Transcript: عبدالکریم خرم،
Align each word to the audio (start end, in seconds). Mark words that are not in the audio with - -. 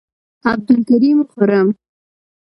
عبدالکریم 0.51 1.19
خرم، 1.31 1.67